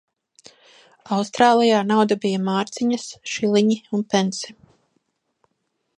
[1.17, 4.59] Austrālijā nauda bija mārciņas, šiliņi un pensi.